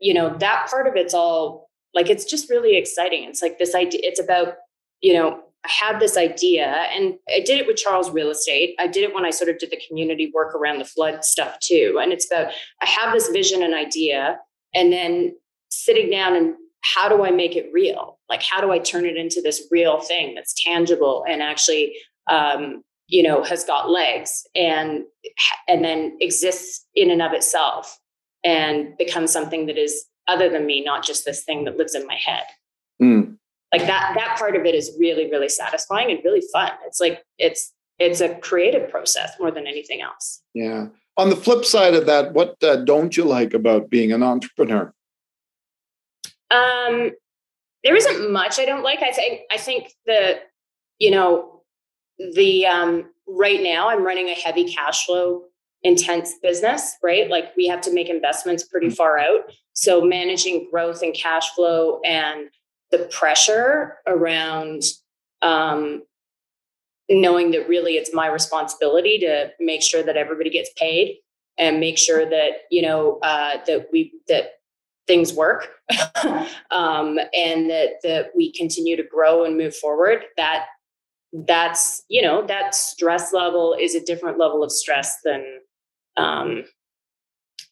you 0.00 0.12
know, 0.12 0.36
that 0.38 0.66
part 0.68 0.88
of 0.88 0.96
it's 0.96 1.14
all 1.14 1.70
like, 1.94 2.10
it's 2.10 2.24
just 2.24 2.50
really 2.50 2.76
exciting. 2.76 3.24
It's 3.24 3.42
like 3.42 3.58
this 3.58 3.76
idea, 3.76 4.00
it's 4.02 4.20
about, 4.20 4.54
you 5.00 5.12
know, 5.12 5.40
I 5.64 5.68
had 5.68 6.00
this 6.00 6.16
idea 6.16 6.66
and 6.66 7.14
I 7.28 7.40
did 7.40 7.60
it 7.60 7.66
with 7.66 7.76
Charles 7.76 8.10
Real 8.10 8.30
Estate. 8.30 8.74
I 8.78 8.88
did 8.88 9.04
it 9.04 9.14
when 9.14 9.24
I 9.24 9.30
sort 9.30 9.48
of 9.48 9.58
did 9.58 9.70
the 9.70 9.80
community 9.86 10.32
work 10.34 10.54
around 10.54 10.78
the 10.78 10.84
flood 10.84 11.24
stuff 11.24 11.60
too. 11.60 11.98
And 12.02 12.12
it's 12.12 12.30
about 12.30 12.52
I 12.82 12.86
have 12.86 13.14
this 13.14 13.28
vision 13.28 13.62
and 13.62 13.72
idea 13.72 14.40
and 14.74 14.92
then 14.92 15.36
sitting 15.70 16.10
down 16.10 16.34
and 16.34 16.54
how 16.84 17.08
do 17.08 17.24
I 17.24 17.30
make 17.30 17.56
it 17.56 17.70
real? 17.72 18.18
Like 18.28 18.42
how 18.42 18.60
do 18.60 18.70
I 18.70 18.78
turn 18.78 19.06
it 19.06 19.16
into 19.16 19.40
this 19.42 19.66
real 19.70 20.00
thing 20.00 20.34
that's 20.34 20.54
tangible 20.54 21.24
and 21.28 21.42
actually 21.42 21.96
um, 22.30 22.82
you 23.08 23.22
know 23.22 23.42
has 23.42 23.64
got 23.64 23.90
legs 23.90 24.46
and 24.54 25.04
and 25.68 25.84
then 25.84 26.16
exists 26.20 26.86
in 26.94 27.10
and 27.10 27.22
of 27.22 27.32
itself 27.32 27.98
and 28.44 28.96
becomes 28.98 29.32
something 29.32 29.66
that 29.66 29.78
is 29.78 30.04
other 30.26 30.48
than 30.48 30.66
me, 30.66 30.82
not 30.82 31.04
just 31.04 31.24
this 31.24 31.44
thing 31.44 31.64
that 31.64 31.76
lives 31.76 31.94
in 31.94 32.06
my 32.06 32.16
head. 32.16 32.44
Mm 33.02 33.36
like 33.74 33.86
that 33.88 34.14
that 34.16 34.36
part 34.38 34.54
of 34.56 34.64
it 34.64 34.74
is 34.74 34.92
really 34.98 35.30
really 35.30 35.48
satisfying 35.48 36.10
and 36.10 36.20
really 36.24 36.42
fun. 36.52 36.70
It's 36.86 37.00
like 37.00 37.24
it's 37.38 37.72
it's 37.98 38.20
a 38.20 38.34
creative 38.36 38.88
process 38.90 39.32
more 39.40 39.50
than 39.50 39.66
anything 39.66 40.00
else. 40.00 40.42
Yeah. 40.54 40.86
On 41.16 41.30
the 41.30 41.36
flip 41.36 41.64
side 41.64 41.94
of 41.94 42.06
that 42.06 42.32
what 42.34 42.62
uh, 42.62 42.76
don't 42.76 43.16
you 43.16 43.24
like 43.24 43.54
about 43.54 43.90
being 43.90 44.12
an 44.12 44.22
entrepreneur 44.22 44.92
um 46.54 47.10
there 47.82 47.96
isn't 47.96 48.32
much 48.32 48.58
i 48.58 48.64
don't 48.64 48.82
like. 48.82 49.02
I 49.02 49.12
think 49.12 49.42
i 49.50 49.56
think 49.56 49.92
the 50.06 50.40
you 50.98 51.10
know 51.10 51.62
the 52.34 52.66
um 52.66 53.10
right 53.26 53.62
now 53.62 53.88
i'm 53.88 54.04
running 54.04 54.28
a 54.28 54.34
heavy 54.34 54.72
cash 54.72 55.06
flow 55.06 55.44
intense 55.84 56.34
business 56.42 56.96
right? 57.02 57.30
Like 57.30 57.54
we 57.56 57.68
have 57.68 57.82
to 57.82 57.92
make 57.92 58.08
investments 58.08 58.64
pretty 58.64 58.88
mm. 58.88 58.96
far 58.96 59.18
out. 59.18 59.52
So 59.74 60.00
managing 60.00 60.68
growth 60.70 61.02
and 61.02 61.14
cash 61.14 61.50
flow 61.50 62.00
and 62.04 62.48
the 62.90 63.00
pressure 63.10 63.98
around 64.06 64.82
um, 65.42 66.02
knowing 67.10 67.50
that 67.50 67.68
really 67.68 67.96
it's 67.96 68.14
my 68.14 68.26
responsibility 68.28 69.18
to 69.18 69.50
make 69.60 69.82
sure 69.82 70.02
that 70.02 70.16
everybody 70.16 70.48
gets 70.48 70.70
paid 70.76 71.18
and 71.58 71.78
make 71.78 71.98
sure 71.98 72.28
that 72.28 72.50
you 72.70 72.82
know 72.82 73.18
uh, 73.22 73.58
that 73.66 73.88
we 73.92 74.12
that 74.26 74.54
things 75.06 75.32
work 75.32 75.68
um, 76.70 77.18
and 77.36 77.70
that 77.70 78.00
that 78.02 78.30
we 78.34 78.52
continue 78.52 78.96
to 78.96 79.02
grow 79.02 79.44
and 79.44 79.56
move 79.56 79.74
forward 79.76 80.24
that 80.36 80.66
that's 81.46 82.02
you 82.08 82.22
know 82.22 82.46
that 82.46 82.74
stress 82.74 83.32
level 83.32 83.76
is 83.78 83.94
a 83.94 84.04
different 84.04 84.38
level 84.38 84.62
of 84.62 84.70
stress 84.70 85.18
than 85.24 85.44
um, 86.16 86.64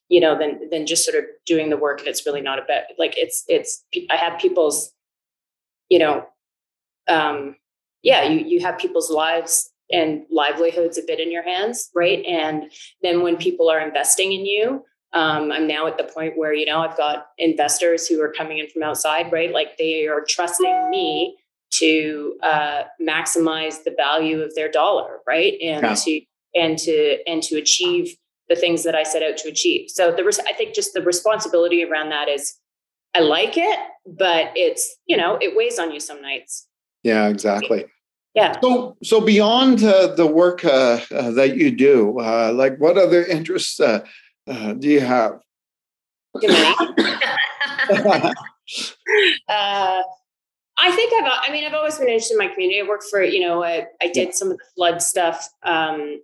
you 0.08 0.20
know 0.20 0.38
than 0.38 0.68
than 0.70 0.86
just 0.86 1.04
sort 1.04 1.16
of 1.16 1.24
doing 1.46 1.70
the 1.70 1.76
work 1.76 2.00
and 2.00 2.08
it's 2.08 2.26
really 2.26 2.40
not 2.40 2.58
about 2.58 2.82
like 2.98 3.14
it's 3.16 3.44
it's 3.48 3.84
i 4.10 4.16
have 4.16 4.38
people's 4.38 4.92
you 5.92 5.98
know, 5.98 6.24
um, 7.06 7.54
yeah, 8.02 8.22
you 8.22 8.46
you 8.46 8.60
have 8.60 8.78
people's 8.78 9.10
lives 9.10 9.70
and 9.90 10.22
livelihoods 10.30 10.96
a 10.96 11.02
bit 11.06 11.20
in 11.20 11.30
your 11.30 11.42
hands, 11.42 11.90
right? 11.94 12.24
And 12.24 12.72
then 13.02 13.22
when 13.22 13.36
people 13.36 13.68
are 13.68 13.78
investing 13.78 14.32
in 14.32 14.46
you, 14.46 14.86
um, 15.14 15.52
I'm 15.52 15.66
now 15.66 15.86
at 15.86 15.98
the 15.98 16.04
point 16.04 16.36
where 16.36 16.54
you 16.54 16.66
know 16.66 16.80
I've 16.80 16.96
got 16.96 17.28
investors 17.38 18.06
who 18.06 18.20
are 18.22 18.32
coming 18.32 18.58
in 18.58 18.68
from 18.68 18.82
outside, 18.82 19.30
right? 19.30 19.52
Like 19.52 19.76
they 19.78 20.06
are 20.06 20.24
trusting 20.26 20.90
me 20.90 21.36
to 21.72 22.38
uh, 22.42 22.82
maximize 23.00 23.82
the 23.84 23.94
value 23.96 24.40
of 24.42 24.54
their 24.54 24.70
dollar, 24.70 25.18
right? 25.26 25.54
And 25.62 25.82
yeah. 25.82 25.94
to 25.94 26.20
and 26.54 26.78
to 26.78 27.18
and 27.26 27.42
to 27.44 27.56
achieve 27.56 28.16
the 28.48 28.56
things 28.56 28.84
that 28.84 28.94
I 28.94 29.02
set 29.02 29.22
out 29.22 29.36
to 29.38 29.48
achieve. 29.48 29.90
So 29.90 30.10
the 30.12 30.42
I 30.46 30.52
think 30.52 30.74
just 30.74 30.94
the 30.94 31.02
responsibility 31.02 31.84
around 31.84 32.10
that 32.10 32.28
is 32.28 32.58
I 33.14 33.20
like 33.20 33.56
it, 33.56 33.78
but 34.06 34.52
it's 34.56 34.96
you 35.06 35.16
know 35.16 35.38
it 35.40 35.56
weighs 35.56 35.78
on 35.78 35.92
you 35.92 36.00
some 36.00 36.22
nights. 36.22 36.66
Yeah, 37.02 37.28
exactly. 37.28 37.86
Yeah. 38.34 38.58
So, 38.62 38.96
so 39.02 39.20
beyond 39.20 39.84
uh, 39.84 40.14
the 40.14 40.26
work 40.26 40.64
uh, 40.64 41.00
uh, 41.10 41.32
that 41.32 41.56
you 41.56 41.70
do, 41.70 42.18
uh, 42.18 42.52
like 42.54 42.78
what 42.78 42.96
other 42.96 43.24
interests 43.26 43.78
uh, 44.48 44.50
uh, 44.50 44.72
do 44.74 44.88
you 44.88 45.00
have? 45.00 45.40
Many. 46.34 46.74
I 50.82 50.90
think 50.90 51.12
I've, 51.12 51.30
I 51.48 51.52
mean, 51.52 51.64
I've 51.64 51.74
always 51.74 51.98
been 51.98 52.08
interested 52.08 52.34
in 52.34 52.38
my 52.38 52.48
community. 52.48 52.80
I 52.80 52.88
worked 52.88 53.04
for, 53.08 53.22
you 53.22 53.40
know, 53.40 53.62
I, 53.62 53.86
I 54.00 54.08
did 54.08 54.34
some 54.34 54.50
of 54.50 54.58
the 54.58 54.64
flood 54.74 55.00
stuff. 55.00 55.48
Um, 55.62 56.20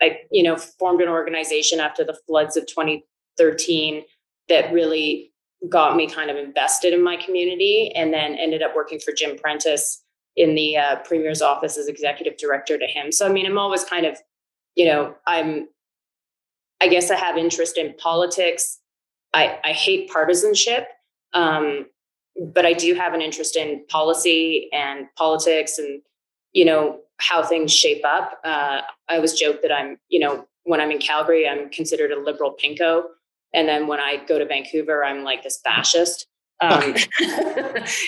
I, 0.00 0.20
you 0.30 0.42
know, 0.42 0.56
formed 0.56 1.00
an 1.00 1.08
organization 1.08 1.80
after 1.80 2.04
the 2.04 2.16
floods 2.26 2.56
of 2.56 2.66
2013 2.66 4.02
that 4.48 4.72
really 4.72 5.32
got 5.68 5.96
me 5.96 6.08
kind 6.08 6.30
of 6.30 6.36
invested 6.36 6.92
in 6.92 7.02
my 7.02 7.16
community 7.16 7.90
and 7.96 8.12
then 8.12 8.34
ended 8.34 8.62
up 8.62 8.76
working 8.76 9.00
for 9.00 9.12
Jim 9.12 9.36
Prentice 9.36 10.02
in 10.36 10.54
the 10.54 10.76
uh, 10.76 10.96
premier's 10.96 11.42
office 11.42 11.76
as 11.76 11.88
executive 11.88 12.36
director 12.36 12.78
to 12.78 12.86
him. 12.86 13.10
So, 13.10 13.26
I 13.26 13.32
mean, 13.32 13.46
I'm 13.46 13.58
always 13.58 13.84
kind 13.84 14.06
of, 14.06 14.18
you 14.76 14.84
know, 14.84 15.14
I'm, 15.26 15.68
I 16.80 16.88
guess 16.88 17.10
I 17.10 17.16
have 17.16 17.36
interest 17.36 17.78
in 17.78 17.94
politics. 17.94 18.80
I, 19.34 19.58
I 19.64 19.72
hate 19.72 20.10
partisanship. 20.10 20.88
Um, 21.32 21.86
but 22.52 22.66
I 22.66 22.72
do 22.72 22.94
have 22.94 23.14
an 23.14 23.22
interest 23.22 23.56
in 23.56 23.84
policy 23.88 24.68
and 24.72 25.06
politics 25.16 25.78
and, 25.78 26.02
you 26.52 26.64
know, 26.64 27.00
how 27.18 27.42
things 27.42 27.72
shape 27.72 28.04
up. 28.04 28.38
Uh, 28.44 28.82
I 29.08 29.16
always 29.16 29.32
joke 29.32 29.62
that 29.62 29.72
I'm, 29.72 29.98
you 30.08 30.20
know, 30.20 30.46
when 30.64 30.80
I'm 30.80 30.90
in 30.90 30.98
Calgary, 30.98 31.48
I'm 31.48 31.70
considered 31.70 32.10
a 32.10 32.20
liberal 32.20 32.54
pinko. 32.62 33.04
And 33.54 33.68
then 33.68 33.86
when 33.86 34.00
I 34.00 34.22
go 34.26 34.38
to 34.38 34.44
Vancouver, 34.44 35.04
I'm 35.04 35.24
like 35.24 35.42
this 35.42 35.60
fascist. 35.64 36.26
Um, 36.60 36.94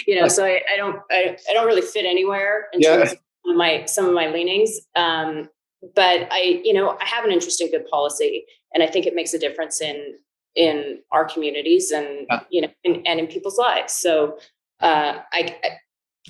you 0.07 0.21
know, 0.21 0.29
so 0.29 0.45
I, 0.45 0.63
I 0.73 0.77
don't, 0.77 1.01
I, 1.11 1.37
I, 1.49 1.53
don't 1.53 1.67
really 1.67 1.83
fit 1.83 2.07
anywhere 2.07 2.69
in 2.73 2.81
yeah. 2.81 2.97
terms 2.97 3.13
of 3.13 3.57
my, 3.57 3.85
some 3.85 4.07
of 4.07 4.15
my 4.15 4.29
leanings. 4.29 4.81
Um, 4.95 5.51
but 5.95 6.29
I, 6.31 6.61
you 6.65 6.73
know, 6.73 6.97
I 7.01 7.05
have 7.05 7.25
an 7.25 7.31
interest 7.31 7.61
in 7.61 7.71
good 7.71 7.87
policy 7.87 8.45
and 8.75 8.83
I 8.83 8.87
think 8.87 9.07
it 9.07 9.15
makes 9.15 9.35
a 9.35 9.39
difference 9.39 9.81
in 9.81 10.19
in 10.55 10.99
our 11.13 11.25
communities 11.25 11.91
and 11.91 12.27
yeah. 12.29 12.41
you 12.51 12.61
know 12.61 12.69
in, 12.85 13.03
and 13.07 13.21
in 13.21 13.27
people's 13.27 13.59
lives 13.59 13.93
so 13.93 14.39
uh, 14.81 15.19
I, 15.33 15.57
I, 15.65 15.71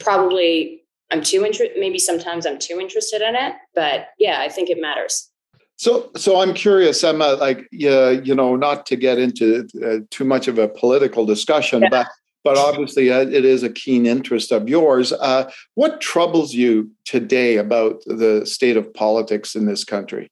probably 0.00 0.83
i'm 1.11 1.23
too 1.23 1.45
interested 1.45 1.78
maybe 1.78 1.99
sometimes 1.99 2.47
i'm 2.47 2.59
too 2.59 2.78
interested 2.78 3.23
in 3.23 3.35
it 3.35 3.55
but 3.75 4.09
yeah 4.19 4.40
i 4.40 4.49
think 4.49 4.71
it 4.71 4.81
matters 4.81 5.31
so 5.76 6.11
so 6.14 6.40
i'm 6.40 6.52
curious 6.52 7.02
i'm 7.02 7.23
uh, 7.23 7.37
like 7.37 7.67
yeah 7.73 8.11
you 8.11 8.35
know 8.35 8.55
not 8.55 8.87
to 8.87 8.97
get 8.97 9.19
into 9.19 9.67
uh, 9.85 9.99
too 10.11 10.25
much 10.25 10.47
of 10.47 10.59
a 10.59 10.69
political 10.69 11.25
discussion 11.25 11.83
yeah. 11.83 11.88
but 11.88 12.07
but 12.45 12.57
obviously 12.57 13.11
uh, 13.11 13.21
it 13.21 13.45
is 13.45 13.62
a 13.62 13.71
keen 13.71 14.07
interest 14.07 14.52
of 14.52 14.68
yours 14.68 15.12
uh, 15.12 15.50
what 15.75 16.00
troubles 16.00 16.54
you 16.54 16.90
today 17.04 17.57
about 17.57 18.02
the 18.07 18.45
state 18.45 18.76
of 18.76 18.92
politics 18.95 19.54
in 19.54 19.66
this 19.66 19.85
country 19.85 20.28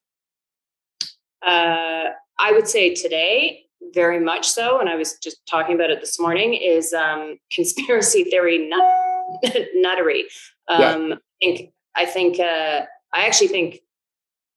uh, 1.46 2.10
i 2.38 2.52
would 2.52 2.68
say 2.68 2.94
today 2.94 3.66
very 3.94 4.20
much 4.20 4.48
so, 4.48 4.78
and 4.78 4.88
I 4.88 4.94
was 4.96 5.18
just 5.18 5.38
talking 5.46 5.74
about 5.74 5.90
it 5.90 6.00
this 6.00 6.18
morning, 6.18 6.54
is 6.54 6.92
um, 6.92 7.38
conspiracy 7.52 8.24
theory 8.24 8.68
nut- 8.68 9.42
nuttery. 9.76 10.22
Um, 10.68 11.08
yeah. 11.08 11.14
I 11.14 11.18
think 11.40 11.72
I 11.96 12.04
think 12.06 12.40
uh, 12.40 12.86
I 13.12 13.26
actually 13.26 13.48
think 13.48 13.80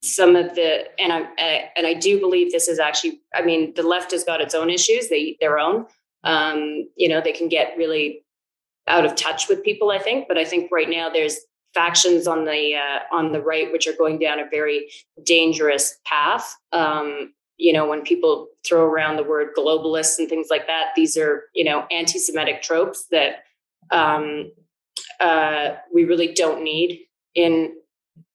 some 0.01 0.35
of 0.35 0.55
the 0.55 0.85
and 0.99 1.11
I 1.11 1.21
uh, 1.21 1.61
and 1.75 1.87
I 1.87 1.93
do 1.93 2.19
believe 2.19 2.51
this 2.51 2.67
is 2.67 2.79
actually. 2.79 3.21
I 3.33 3.41
mean, 3.41 3.73
the 3.75 3.83
left 3.83 4.11
has 4.11 4.23
got 4.23 4.41
its 4.41 4.55
own 4.55 4.69
issues; 4.69 5.09
they 5.09 5.37
their 5.39 5.59
own. 5.59 5.85
Um, 6.23 6.89
you 6.95 7.07
know, 7.07 7.21
they 7.21 7.31
can 7.31 7.47
get 7.47 7.77
really 7.77 8.23
out 8.87 9.05
of 9.05 9.15
touch 9.15 9.47
with 9.47 9.63
people. 9.63 9.91
I 9.91 9.99
think, 9.99 10.27
but 10.27 10.37
I 10.37 10.45
think 10.45 10.71
right 10.71 10.89
now 10.89 11.09
there's 11.09 11.37
factions 11.73 12.27
on 12.27 12.45
the 12.45 12.75
uh, 12.75 13.15
on 13.15 13.31
the 13.31 13.41
right 13.41 13.71
which 13.71 13.87
are 13.87 13.93
going 13.93 14.19
down 14.19 14.39
a 14.39 14.49
very 14.49 14.89
dangerous 15.23 15.97
path 16.05 16.55
um, 16.71 17.33
you 17.59 17.73
know, 17.73 17.87
when 17.87 18.01
people 18.01 18.47
throw 18.65 18.85
around 18.85 19.17
the 19.17 19.23
word 19.23 19.49
globalists 19.55 20.17
and 20.17 20.29
things 20.29 20.47
like 20.49 20.65
that, 20.67 20.91
these 20.95 21.17
are, 21.17 21.43
you 21.53 21.65
know, 21.65 21.85
anti 21.91 22.17
Semitic 22.17 22.61
tropes 22.61 23.05
that 23.11 23.43
um, 23.91 24.51
uh, 25.19 25.75
we 25.93 26.05
really 26.05 26.33
don't 26.33 26.63
need 26.63 27.01
in 27.35 27.75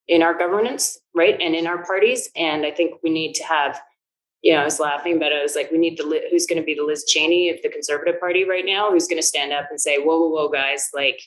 in 0.07 0.23
our 0.23 0.37
governance, 0.37 1.01
right, 1.15 1.41
and 1.41 1.55
in 1.55 1.67
our 1.67 1.83
parties. 1.87 2.29
And 2.37 2.67
I 2.67 2.71
think 2.71 3.01
we 3.03 3.09
need 3.09 3.33
to 3.37 3.45
have, 3.45 3.81
you 4.45 4.53
know, 4.53 4.61
I 4.61 4.65
was 4.65 4.79
laughing, 4.79 5.19
but 5.19 5.33
I 5.33 5.43
was 5.43 5.57
like, 5.57 5.73
we 5.73 5.79
need 5.79 5.97
the 5.97 6.23
who's 6.31 6.47
going 6.47 6.61
to 6.61 6.65
be 6.65 6.75
the 6.75 6.85
Liz 6.85 7.05
Cheney 7.05 7.51
of 7.51 7.57
the 7.63 7.69
Conservative 7.69 8.21
Party 8.21 8.45
right 8.45 8.65
now, 8.65 8.91
who's 8.91 9.09
going 9.09 9.21
to 9.21 9.27
stand 9.27 9.53
up 9.53 9.67
and 9.71 9.81
say, 9.81 9.97
whoa, 9.97 10.21
whoa, 10.21 10.29
whoa, 10.29 10.49
guys, 10.49 10.91
like, 10.95 11.21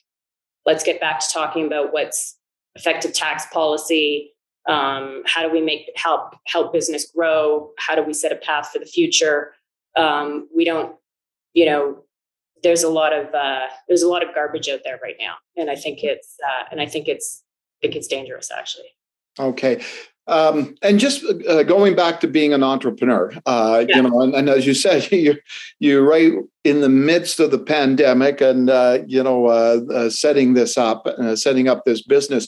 let's 0.65 0.83
get 0.83 1.01
back 1.01 1.19
to 1.19 1.25
talking 1.33 1.65
about 1.65 1.91
what's 1.91 2.37
effective 2.75 3.13
tax 3.13 3.47
policy, 3.51 4.33
um, 4.69 5.23
how 5.25 5.41
do 5.41 5.51
we 5.51 5.61
make 5.61 5.89
help 5.95 6.35
help 6.45 6.71
business 6.71 7.11
grow? 7.11 7.71
How 7.79 7.95
do 7.95 8.03
we 8.03 8.13
set 8.13 8.31
a 8.31 8.35
path 8.35 8.69
for 8.71 8.79
the 8.79 8.85
future? 8.85 9.53
Um, 9.95 10.47
we 10.55 10.63
don't 10.63 10.95
you 11.53 11.65
know 11.65 12.03
there's 12.61 12.83
a 12.83 12.89
lot 12.89 13.13
of 13.13 13.33
uh, 13.33 13.67
there's 13.87 14.03
a 14.03 14.07
lot 14.07 14.27
of 14.27 14.33
garbage 14.35 14.69
out 14.69 14.81
there 14.83 14.99
right 15.01 15.15
now 15.19 15.35
and 15.55 15.69
i 15.69 15.75
think 15.75 16.03
it's 16.03 16.35
uh, 16.45 16.65
and 16.71 16.79
i 16.79 16.85
think 16.85 17.07
it's 17.07 17.43
i 17.79 17.87
think 17.87 17.95
it's 17.95 18.07
dangerous 18.07 18.51
actually. 18.51 18.89
Okay 19.39 19.83
um, 20.27 20.75
and 20.81 20.99
just 20.99 21.23
uh, 21.47 21.63
going 21.63 21.95
back 21.95 22.19
to 22.19 22.27
being 22.27 22.53
an 22.53 22.63
entrepreneur, 22.63 23.31
uh, 23.45 23.85
yeah. 23.87 23.97
you 23.97 24.01
know, 24.03 24.21
and, 24.21 24.35
and, 24.35 24.49
as 24.49 24.65
you 24.67 24.73
said, 24.85 25.09
you 25.11 25.35
you're 25.79 26.03
right 26.03 26.33
in 26.63 26.81
the 26.81 26.89
midst 26.89 27.39
of 27.39 27.51
the 27.51 27.59
pandemic, 27.59 28.41
and 28.41 28.69
uh, 28.69 28.99
you 29.07 29.23
know, 29.23 29.47
uh, 29.47 29.79
uh, 29.93 30.09
setting 30.09 30.53
this 30.53 30.77
up, 30.77 31.07
uh, 31.07 31.35
setting 31.35 31.67
up 31.67 31.85
this 31.85 32.01
business. 32.01 32.47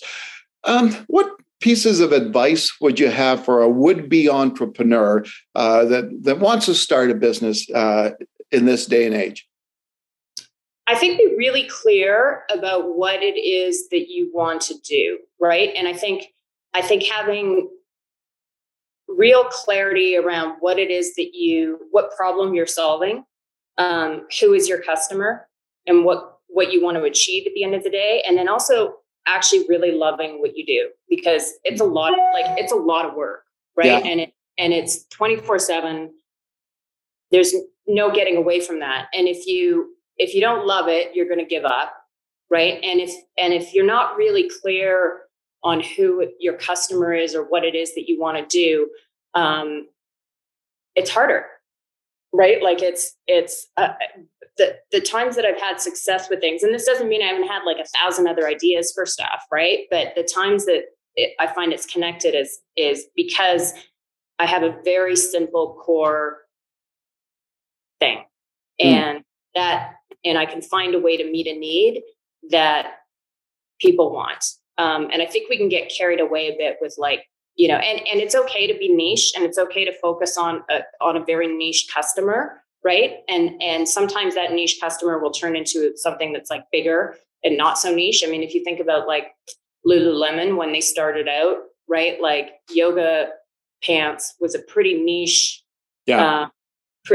Um, 0.65 0.91
what 1.07 1.31
pieces 1.61 1.99
of 1.99 2.11
advice 2.11 2.79
would 2.79 2.99
you 2.99 3.09
have 3.09 3.43
for 3.43 3.61
a 3.61 3.69
would-be 3.69 4.29
entrepreneur 4.29 5.23
uh, 5.55 5.85
that 5.85 6.23
that 6.23 6.39
wants 6.39 6.65
to 6.65 6.75
start 6.75 7.11
a 7.11 7.15
business 7.15 7.69
uh, 7.71 8.11
in 8.51 8.65
this 8.65 8.85
day 8.85 9.05
and 9.05 9.15
age? 9.15 9.47
I 10.87 10.95
think 10.95 11.19
be 11.19 11.35
really 11.37 11.67
clear 11.69 12.45
about 12.51 12.95
what 12.95 13.21
it 13.21 13.39
is 13.39 13.89
that 13.89 14.09
you 14.09 14.31
want 14.33 14.61
to 14.61 14.77
do, 14.79 15.19
right? 15.39 15.69
And 15.75 15.87
I 15.87 15.93
think 15.93 16.33
I 16.73 16.81
think 16.81 17.03
having 17.03 17.69
real 19.07 19.45
clarity 19.45 20.15
around 20.15 20.57
what 20.59 20.77
it 20.77 20.91
is 20.91 21.15
that 21.15 21.33
you 21.33 21.79
what 21.91 22.15
problem 22.15 22.53
you're 22.53 22.67
solving, 22.67 23.23
um, 23.77 24.27
who 24.39 24.53
is 24.53 24.67
your 24.67 24.81
customer, 24.81 25.47
and 25.87 26.05
what 26.05 26.39
what 26.47 26.71
you 26.71 26.83
want 26.83 26.97
to 26.97 27.03
achieve 27.03 27.45
at 27.47 27.53
the 27.53 27.63
end 27.63 27.75
of 27.75 27.83
the 27.83 27.89
day, 27.89 28.23
and 28.27 28.37
then 28.37 28.47
also 28.47 28.95
actually 29.27 29.65
really 29.67 29.91
loving 29.91 30.41
what 30.41 30.57
you 30.57 30.65
do 30.65 30.89
because 31.09 31.53
it's 31.63 31.81
a 31.81 31.85
lot 31.85 32.13
like 32.33 32.45
it's 32.57 32.71
a 32.71 32.75
lot 32.75 33.05
of 33.05 33.15
work 33.15 33.43
right? 33.79 34.03
Yeah. 34.03 34.11
and 34.11 34.19
it 34.21 34.33
and 34.57 34.73
it's 34.73 35.05
24 35.09 35.59
7 35.59 36.11
there's 37.31 37.53
no 37.87 38.11
getting 38.11 38.37
away 38.37 38.59
from 38.59 38.79
that. 38.79 39.07
And 39.13 39.27
if 39.27 39.45
you 39.45 39.95
if 40.17 40.33
you 40.33 40.41
don't 40.41 40.65
love 40.67 40.87
it 40.87 41.15
you're 41.15 41.27
going 41.27 41.39
to 41.39 41.45
give 41.45 41.65
up 41.65 41.95
right? 42.49 42.79
And 42.83 42.99
if 42.99 43.11
and 43.37 43.53
if 43.53 43.73
you're 43.73 43.85
not 43.85 44.17
really 44.17 44.49
clear 44.61 45.21
on 45.63 45.81
who 45.81 46.25
your 46.39 46.53
customer 46.53 47.13
is 47.13 47.35
or 47.35 47.43
what 47.43 47.63
it 47.63 47.75
is 47.75 47.93
that 47.95 48.07
you 48.07 48.19
want 48.19 48.37
to 48.37 48.45
do 48.45 48.89
um 49.33 49.87
it's 50.95 51.09
harder 51.09 51.45
right 52.33 52.61
like 52.61 52.81
it's 52.81 53.15
it's 53.27 53.67
uh, 53.77 53.93
the 54.59 54.75
the 54.91 55.01
times 55.01 55.35
that 55.35 55.45
I've 55.45 55.59
had 55.59 55.81
success 55.81 56.29
with 56.29 56.41
things, 56.41 56.61
and 56.61 56.71
this 56.71 56.85
doesn't 56.85 57.09
mean 57.09 57.23
I 57.23 57.27
haven't 57.27 57.47
had 57.47 57.63
like 57.65 57.77
a 57.79 57.87
thousand 57.97 58.27
other 58.27 58.47
ideas 58.47 58.91
for 58.93 59.07
stuff, 59.07 59.43
right? 59.51 59.85
But 59.89 60.13
the 60.15 60.23
times 60.23 60.65
that 60.65 60.83
it, 61.15 61.33
I 61.39 61.47
find 61.47 61.73
it's 61.73 61.87
connected 61.87 62.35
is 62.35 62.59
is 62.75 63.05
because 63.15 63.73
I 64.37 64.45
have 64.45 64.61
a 64.61 64.77
very 64.83 65.15
simple 65.15 65.81
core 65.83 66.39
thing, 67.99 68.17
mm. 68.79 68.85
and 68.85 69.23
that 69.55 69.93
and 70.23 70.37
I 70.37 70.45
can 70.45 70.61
find 70.61 70.93
a 70.93 70.99
way 70.99 71.17
to 71.17 71.23
meet 71.23 71.47
a 71.47 71.57
need 71.57 72.03
that 72.51 72.97
people 73.79 74.11
want. 74.11 74.45
Um, 74.79 75.09
and 75.11 75.21
I 75.21 75.27
think 75.27 75.49
we 75.49 75.57
can 75.57 75.69
get 75.69 75.91
carried 75.95 76.19
away 76.19 76.47
a 76.47 76.57
bit 76.57 76.77
with 76.81 76.95
like 76.97 77.25
you 77.55 77.67
know, 77.67 77.75
and 77.75 77.99
and 78.07 78.21
it's 78.21 78.35
okay 78.35 78.65
to 78.67 78.77
be 78.79 78.93
niche, 78.93 79.33
and 79.35 79.43
it's 79.43 79.57
okay 79.57 79.85
to 79.85 79.93
focus 80.01 80.37
on 80.37 80.63
a, 80.69 80.79
on 81.01 81.17
a 81.17 81.23
very 81.23 81.47
niche 81.47 81.87
customer 81.93 82.61
right 82.81 83.17
and 83.27 83.61
and 83.61 83.89
sometimes 83.89 84.35
that 84.35 84.53
niche 84.53 84.77
customer 84.79 85.19
will 85.19 85.31
turn 85.31 85.53
into 85.53 85.91
something 85.97 86.31
that's 86.31 86.49
like 86.49 86.63
bigger 86.71 87.13
and 87.43 87.57
not 87.57 87.77
so 87.77 87.93
niche. 87.93 88.23
I 88.25 88.29
mean, 88.29 88.43
if 88.43 88.53
you 88.53 88.63
think 88.63 88.79
about 88.79 89.07
like 89.07 89.27
Lululemon 89.87 90.57
when 90.57 90.71
they 90.71 90.81
started 90.81 91.27
out, 91.27 91.57
right? 91.87 92.19
Like 92.21 92.51
yoga 92.71 93.29
pants 93.83 94.35
was 94.39 94.55
a 94.55 94.59
pretty 94.59 95.01
niche. 95.01 95.63
Yeah. 96.05 96.25
Uh, 96.25 96.47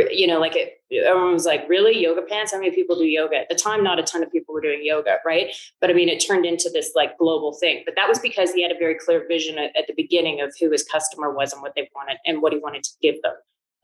you 0.00 0.26
know, 0.26 0.40
like 0.40 0.54
it, 0.56 0.80
everyone 1.04 1.32
was 1.32 1.46
like, 1.46 1.68
really 1.68 2.00
yoga 2.00 2.22
pants? 2.22 2.52
How 2.52 2.58
many 2.58 2.70
people 2.70 2.96
do 2.96 3.04
yoga? 3.04 3.36
At 3.36 3.48
the 3.48 3.54
time, 3.54 3.82
not 3.82 3.98
a 3.98 4.02
ton 4.02 4.22
of 4.22 4.30
people 4.30 4.54
were 4.54 4.60
doing 4.60 4.80
yoga, 4.82 5.16
right? 5.24 5.54
But 5.80 5.90
I 5.90 5.92
mean, 5.92 6.08
it 6.08 6.18
turned 6.18 6.46
into 6.46 6.70
this 6.72 6.92
like 6.94 7.18
global 7.18 7.52
thing. 7.52 7.82
But 7.84 7.94
that 7.96 8.08
was 8.08 8.18
because 8.18 8.52
he 8.52 8.62
had 8.62 8.72
a 8.72 8.78
very 8.78 8.96
clear 8.96 9.26
vision 9.26 9.58
at, 9.58 9.76
at 9.76 9.86
the 9.86 9.94
beginning 9.94 10.40
of 10.40 10.54
who 10.60 10.70
his 10.70 10.84
customer 10.84 11.32
was 11.32 11.52
and 11.52 11.62
what 11.62 11.74
they 11.74 11.88
wanted 11.94 12.18
and 12.26 12.42
what 12.42 12.52
he 12.52 12.58
wanted 12.58 12.84
to 12.84 12.90
give 13.02 13.16
them. 13.22 13.34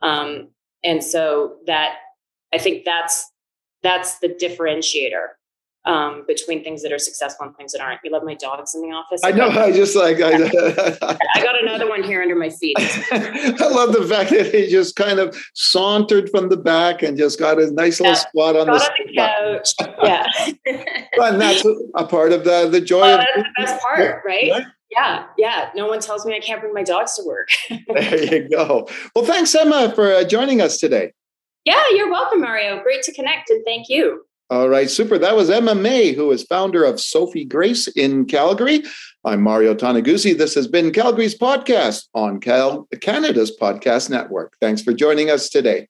Um, 0.01 0.49
and 0.83 1.03
so 1.03 1.57
that 1.67 1.97
I 2.53 2.57
think 2.57 2.85
that's 2.85 3.31
that's 3.83 4.19
the 4.19 4.29
differentiator 4.29 5.27
um, 5.85 6.23
between 6.27 6.63
things 6.63 6.83
that 6.83 6.91
are 6.91 6.99
successful 6.99 7.47
and 7.47 7.55
things 7.55 7.71
that 7.73 7.81
aren't. 7.81 7.99
You 8.03 8.11
love 8.11 8.23
my 8.23 8.35
dogs 8.35 8.75
in 8.75 8.81
the 8.81 8.95
office. 8.95 9.21
I 9.23 9.31
know. 9.31 9.49
I 9.49 9.71
just 9.71 9.95
like 9.95 10.21
I, 10.21 10.33
I 11.35 11.43
got 11.43 11.61
another 11.61 11.89
one 11.89 12.03
here 12.03 12.21
under 12.21 12.35
my 12.35 12.49
feet. 12.49 12.75
I 12.79 13.67
love 13.71 13.93
the 13.93 14.05
fact 14.07 14.29
that 14.29 14.53
he 14.53 14.67
just 14.67 14.95
kind 14.95 15.19
of 15.19 15.35
sauntered 15.53 16.29
from 16.29 16.49
the 16.49 16.57
back 16.57 17.01
and 17.01 17.17
just 17.17 17.39
got 17.39 17.59
a 17.59 17.71
nice 17.71 17.99
little 17.99 18.13
yeah. 18.13 18.19
spot 18.19 18.55
on, 18.55 18.67
the, 18.67 18.73
on 18.73 18.89
the, 19.07 19.13
couch. 19.15 19.73
yeah, 20.03 20.25
and 21.23 21.41
that's 21.41 21.65
a 21.95 22.05
part 22.05 22.31
of 22.31 22.43
the 22.43 22.69
the 22.69 22.81
joy. 22.81 23.01
Well, 23.01 23.19
of 23.19 23.25
that's 23.35 23.47
the 23.47 23.63
best 23.63 23.81
part, 23.81 24.21
right? 24.25 24.51
right? 24.51 24.63
Yeah, 24.91 25.25
yeah. 25.37 25.69
No 25.73 25.87
one 25.87 26.01
tells 26.01 26.25
me 26.25 26.35
I 26.35 26.39
can't 26.39 26.61
bring 26.61 26.73
my 26.73 26.83
dogs 26.83 27.15
to 27.15 27.23
work. 27.25 27.47
there 27.87 28.23
you 28.23 28.49
go. 28.49 28.87
Well, 29.15 29.25
thanks, 29.25 29.55
Emma, 29.55 29.93
for 29.95 30.11
uh, 30.11 30.23
joining 30.25 30.61
us 30.61 30.77
today. 30.77 31.13
Yeah, 31.63 31.81
you're 31.91 32.11
welcome, 32.11 32.41
Mario. 32.41 32.81
Great 32.83 33.03
to 33.03 33.13
connect, 33.13 33.49
and 33.49 33.63
thank 33.65 33.87
you. 33.87 34.25
All 34.51 34.67
right, 34.67 34.89
super. 34.89 35.17
That 35.17 35.37
was 35.37 35.49
Emma 35.49 35.73
May, 35.73 36.11
who 36.11 36.29
is 36.31 36.43
founder 36.43 36.83
of 36.83 36.99
Sophie 36.99 37.45
Grace 37.45 37.87
in 37.87 38.25
Calgary. 38.25 38.83
I'm 39.23 39.41
Mario 39.41 39.73
Toneguzzi. 39.73 40.37
This 40.37 40.55
has 40.55 40.67
been 40.67 40.91
Calgary's 40.91 41.37
podcast 41.37 42.09
on 42.13 42.41
Cal- 42.41 42.85
Canada's 42.99 43.55
Podcast 43.57 44.09
Network. 44.09 44.57
Thanks 44.59 44.81
for 44.81 44.91
joining 44.91 45.29
us 45.29 45.47
today. 45.47 45.87